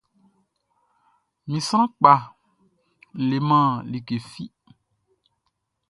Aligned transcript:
Mi 1.49 1.59
sran 1.67 1.85
kpa 1.97 2.13
n 2.25 2.29
leman 3.29 3.69
like 3.91 4.17
fi. 4.31 4.45